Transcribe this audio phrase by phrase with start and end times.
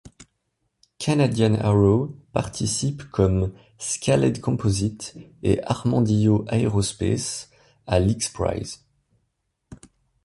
[0.97, 7.51] Canadian Arrow participe, comme Scaled Composites et Armadillo Aerospace,
[7.85, 8.83] à l'X-Prize.